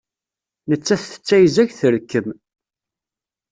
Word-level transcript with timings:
Nettat 0.69 1.03
tettayzag, 1.05 1.69
trekkem. 1.79 2.27